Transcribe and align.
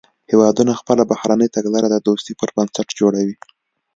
هیوادونه 0.31 0.71
خپله 0.79 1.03
بهرنۍ 1.11 1.47
تګلاره 1.55 1.87
د 1.91 1.95
دوستۍ 2.07 2.33
پر 2.39 2.49
بنسټ 2.55 2.87
جوړوي 2.99 3.35